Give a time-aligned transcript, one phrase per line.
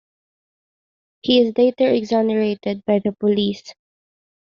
[1.21, 3.75] He is later exonerated by the police.